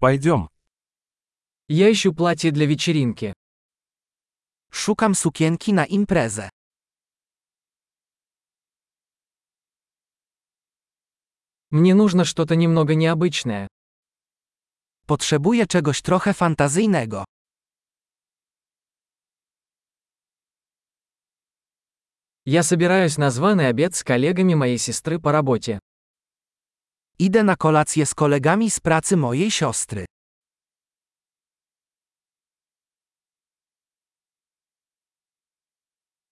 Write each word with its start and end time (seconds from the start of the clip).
Пойдем. 0.00 0.48
Я 1.66 1.90
ищу 1.92 2.14
платье 2.14 2.52
для 2.52 2.66
вечеринки. 2.66 3.32
Szukam 4.70 5.14
sukienki 5.14 5.72
na 5.72 5.86
imprezę. 5.86 6.50
Мне 11.70 11.94
нужно 11.94 12.24
что-то 12.24 12.54
немного 12.54 12.94
необычное. 12.94 13.66
Potrzebuję 15.06 15.66
czegoś 15.66 16.02
trochę 16.02 16.34
fantazyjnego. 16.34 17.24
Я 22.44 22.62
собираюсь 22.62 23.18
на 23.18 23.30
званый 23.30 23.68
обед 23.68 23.94
с 23.96 24.04
коллегами 24.04 24.54
моей 24.54 24.78
сестры 24.78 25.18
по 25.20 25.32
работе. 25.32 25.80
Idę 27.19 27.43
na 27.43 27.55
kolację 27.55 28.05
z 28.05 28.13
kolegami 28.13 28.71
z 28.71 28.79
pracy 28.79 29.17
mojej 29.17 29.51
siostry. 29.51 30.05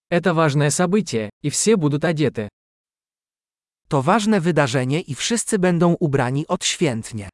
Это 0.09 0.34
важное 0.34 0.70
событие, 0.70 1.30
и 1.41 1.50
все 1.50 1.77
будут 1.77 2.04
одеты. 2.04 2.50
To 3.88 4.02
ważne 4.02 4.41
wydarzenie 4.41 5.02
i 5.02 5.16
wszyscy 5.16 5.59
będą 5.59 5.94
ubrani 6.00 6.48
odświętnie. 6.48 7.30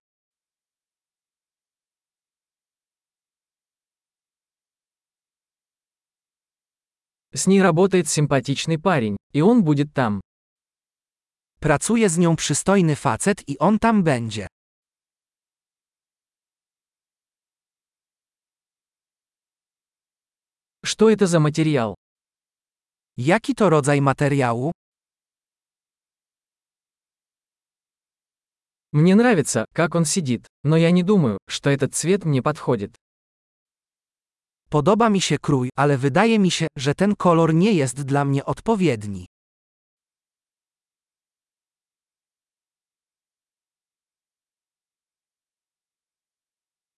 С 7.34 7.48
ней 7.48 7.62
работает 7.62 8.08
симпатичный 8.08 8.80
парень, 8.80 9.18
и 9.34 9.42
он 9.42 9.64
будет 9.64 9.94
там. 9.94 10.22
Pracuje 11.62 12.10
z 12.10 12.18
nią 12.18 12.36
przystojny 12.36 12.96
facet 12.96 13.50
i 13.50 13.58
on 13.60 13.80
tam 13.80 14.04
będzie. 14.04 14.48
Что 20.86 21.10
это 21.10 21.28
за 21.28 21.40
материал? 21.40 21.96
Jaki 23.18 23.56
to 23.56 23.70
rodzaj 23.70 24.02
materiału? 24.02 24.72
Мне 28.94 29.16
нравится, 29.16 29.66
как 29.74 29.96
он 29.96 30.06
сидит, 30.06 30.48
но 30.64 30.78
я 30.78 30.92
не 30.92 31.04
думаю, 31.04 31.38
что 31.48 31.70
этот 31.70 31.94
цвет 31.94 32.26
мне 32.26 32.42
подходит. 32.42 32.96
Podoba 34.70 35.10
mi 35.10 35.22
się 35.22 35.38
krój, 35.40 35.70
ale 35.76 35.98
wydaje 35.98 36.40
mi 36.40 36.52
się, 36.52 36.68
że 36.78 36.96
ten 36.96 37.16
kolor 37.16 37.54
nie 37.54 37.74
jest 37.74 38.02
dla 38.04 38.26
mnie 38.26 38.46
odpowiedni. 38.46 39.26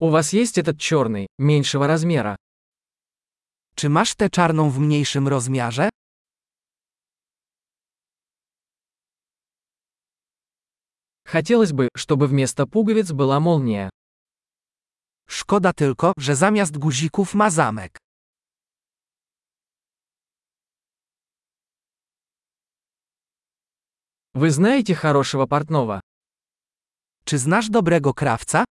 У 0.05 0.11
вас 0.11 0.35
есть 0.35 0.59
этот 0.59 0.79
черный, 0.79 1.29
меньшего 1.39 1.87
размера? 1.87 2.37
Czy 3.75 3.89
masz 3.89 4.15
tę 4.15 4.31
czarną 4.31 4.71
w 4.71 4.79
mniejszym 4.79 5.29
rozmiarze? 5.29 5.89
Хотелось 11.27 11.73
бы, 11.73 11.89
чтобы 11.97 12.27
вместо 12.27 12.67
пуговиц 12.67 13.13
была 13.13 13.41
молния. 13.41 13.91
Szkoda 15.27 15.73
tylko, 15.73 16.13
że 16.19 16.37
zamiast 16.37 16.77
guzików 16.79 17.35
ma 17.35 17.51
zamek. 17.51 17.99
Вы 24.35 24.51
знаете 24.51 24.95
хорошего 24.95 25.47
портного? 25.47 26.01
Czy 27.25 27.39
znasz 27.39 27.71
dobrego 27.71 28.15
krawca? 28.15 28.65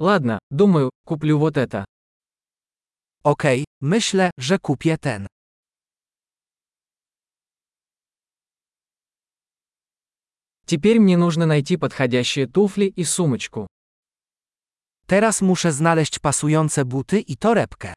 Ладно, 0.00 0.38
думаю, 0.50 0.90
куплю 1.04 1.38
вот 1.38 1.56
это. 1.56 1.84
Okej, 3.24 3.64
myślę, 3.80 4.30
że 4.38 4.58
kupię 4.58 4.98
ten. 4.98 5.26
Теперь 10.66 11.00
мне 11.00 11.16
нужно 11.16 11.46
найти 11.46 11.76
подходящие 11.76 12.46
туфли 12.46 12.84
и 12.84 13.04
сумочку. 13.04 13.66
Teraz 15.06 15.42
muszę 15.42 15.72
znaleźć 15.72 16.18
pasujące 16.18 16.84
buty 16.84 17.20
i 17.20 17.36
torebkę. 17.36 17.94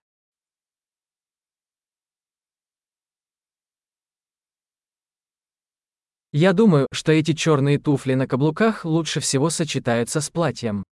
Я 6.34 6.54
думаю, 6.54 6.88
что 6.94 7.12
эти 7.12 7.34
черные 7.34 7.78
туфли 7.78 8.14
на 8.14 8.26
каблуках 8.26 8.86
лучше 8.86 9.20
всего 9.20 9.50
сочетаются 9.50 10.22
с 10.22 10.30
платьем. 10.30 10.84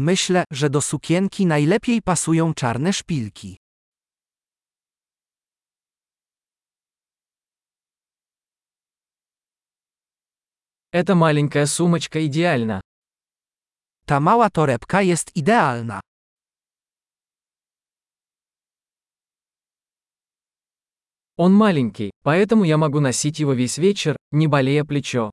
Myślę, 0.00 0.44
że 0.50 0.70
do 0.70 0.80
sukienki 0.80 1.46
najlepiej 1.46 2.02
pasują 2.02 2.54
czarne 2.54 2.92
szpilki. 2.92 3.56
Эта 10.92 11.14
маленькая 11.14 11.66
сумочка 11.66 12.18
идеальна. 12.26 12.80
Ta 14.06 14.20
mała 14.20 14.50
torebka 14.50 15.02
jest 15.02 15.36
idealna. 15.36 16.00
Он 21.36 21.52
маленький, 21.54 22.10
поэтому 22.24 22.64
я 22.64 22.78
могу 22.78 23.00
носить 23.00 23.38
его 23.38 23.52
весь 23.52 23.78
вечер, 23.78 24.16
не 24.32 24.46
болея 24.46 24.84
плечо. 24.84 25.30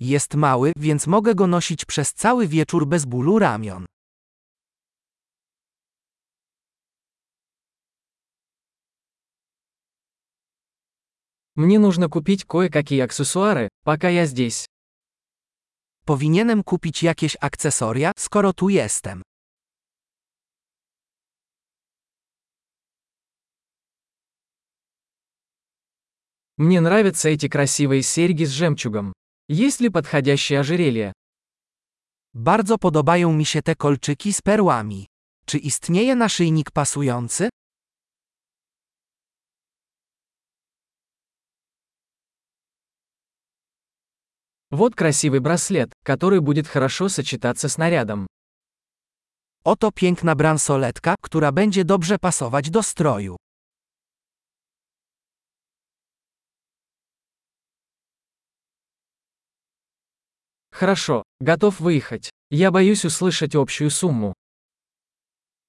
Jest 0.00 0.34
mały, 0.34 0.72
więc 0.76 1.06
mogę 1.06 1.34
go 1.34 1.46
nosić 1.46 1.84
przez 1.84 2.14
cały 2.14 2.48
wieczór 2.48 2.86
bez 2.86 3.04
bólu 3.04 3.38
ramion. 3.38 3.86
Мне 11.56 11.78
нужно 11.78 12.08
купить 12.08 12.44
кое-какие 12.44 13.00
аксессуары, 13.00 13.68
пока 13.84 14.08
я 14.08 14.26
здесь. 14.26 14.66
Powinienem 16.04 16.62
kupić 16.64 17.02
jakieś 17.02 17.36
akcesoria, 17.40 18.12
skoro 18.18 18.52
tu 18.52 18.68
jestem. 18.68 19.22
Мне 26.56 26.80
нравятся 26.80 27.28
эти 27.28 27.48
красивые 27.48 28.02
серьги 28.02 28.44
с 28.44 28.50
жемчугом. 28.50 29.12
Есть 29.48 29.80
ли 29.80 29.90
подходящее 29.90 30.60
ожерелье? 30.60 31.12
Bardzo 32.34 32.78
podobają 32.78 33.32
mi 33.32 33.44
się 33.44 33.62
te 33.62 33.74
kolczyki 33.76 34.32
z 34.32 34.42
perłami. 34.42 35.06
Czy 35.46 35.58
istnieje 35.58 36.16
naszyjnik 36.16 36.70
pasujący? 36.70 37.48
Вот 44.70 44.96
красивый 44.96 45.38
браслет, 45.40 45.92
который 46.02 46.40
будет 46.40 46.66
хорошо 46.66 47.08
сочетаться 47.08 47.68
с 47.68 47.78
нарядом. 47.78 48.26
Oto 49.64 49.92
piękna 49.92 50.34
bransoletka, 50.34 51.14
która 51.22 51.52
będzie 51.52 51.84
dobrze 51.84 52.18
pasować 52.18 52.70
do 52.70 52.82
stroju. 52.82 53.36
Хорошо, 60.78 61.22
готов 61.40 61.80
выехать. 61.80 62.30
Я 62.50 62.70
боюсь 62.70 63.04
услышать 63.04 63.54
общую 63.54 63.90
сумму. 63.90 64.34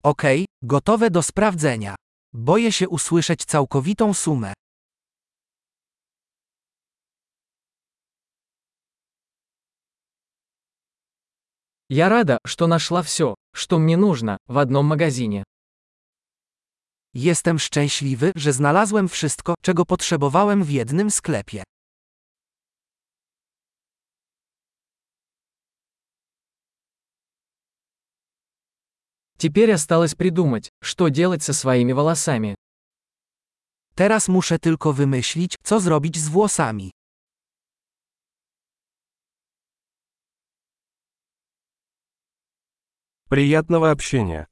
Okej, 0.03 0.45
gotowe 0.61 1.09
do 1.09 1.21
sprawdzenia. 1.21 1.95
Boję 2.33 2.71
się 2.71 2.89
usłyszeć 2.89 3.45
całkowitą 3.45 4.13
sumę. 4.13 4.53
Я 11.89 12.09
рада, 12.09 12.39
что 12.45 12.67
нашла 12.67 13.03
все, 13.03 13.35
что 13.53 13.77
мне 13.77 13.95
нужно, 13.95 14.37
в 14.47 14.57
одном 14.57 14.85
магазине. 14.85 15.43
Jestem 17.13 17.59
szczęśliwy, 17.59 18.31
że 18.35 18.53
znalazłem 18.53 19.09
wszystko, 19.09 19.53
czego 19.61 19.85
potrzebowałem 19.85 20.63
w 20.63 20.69
jednym 20.69 21.11
sklepie. 21.11 21.63
Теперь 29.40 29.72
осталось 29.72 30.14
придумать, 30.14 30.70
что 30.82 31.08
делать 31.08 31.42
со 31.42 31.54
своими 31.54 31.92
волосами. 31.92 32.54
Teraz 33.94 34.28
muszę 34.28 34.58
tylko 34.58 34.92
wymyślić, 34.92 35.56
co 35.62 35.80
zrobić 35.80 36.18
z 36.18 36.28
włosami. 36.28 36.90
Приятного 43.30 43.90
общения. 43.90 44.50